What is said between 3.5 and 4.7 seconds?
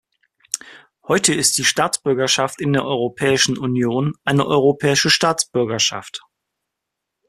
Union eine